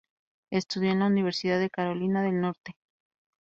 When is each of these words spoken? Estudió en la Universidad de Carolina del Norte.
Estudió 0.49 0.89
en 0.93 0.97
la 1.01 1.05
Universidad 1.05 1.59
de 1.59 1.69
Carolina 1.69 2.23
del 2.23 2.41
Norte. 2.41 2.75